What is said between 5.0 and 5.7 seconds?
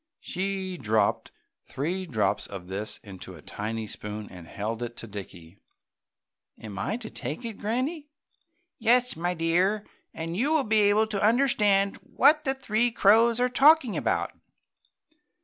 Dickie.